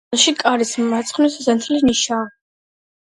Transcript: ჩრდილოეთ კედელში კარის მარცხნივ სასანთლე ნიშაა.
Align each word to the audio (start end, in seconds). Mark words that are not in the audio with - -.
ჩრდილოეთ 0.05 0.09
კედელში 0.11 0.33
კარის 0.45 0.71
მარცხნივ 0.93 1.29
სასანთლე 1.33 1.81
ნიშაა. 1.91 2.25